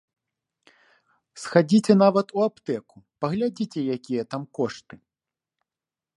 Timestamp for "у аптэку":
2.39-2.97